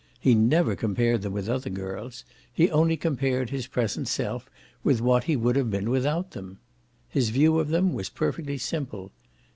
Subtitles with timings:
[0.19, 4.49] He never compared them with other girls; he only compared his present self
[4.83, 6.57] with what he would have been without them.
[7.07, 9.11] His view of them was perfectly simple.